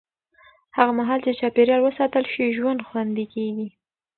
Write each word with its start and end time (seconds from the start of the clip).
هغه 0.77 0.91
مهال 0.99 1.19
چې 1.25 1.31
چاپېریال 1.39 1.81
وساتل 1.83 2.25
شي، 2.33 2.45
ژوند 2.57 2.85
خوندي 2.87 3.25
کېږي. 3.33 3.67